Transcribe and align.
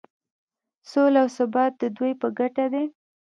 سوله 0.91 1.19
او 1.23 1.27
ثبات 1.37 1.73
د 1.81 1.83
دوی 1.97 2.11
په 2.21 2.27
ګټه 2.39 2.65
دی. 2.73 2.85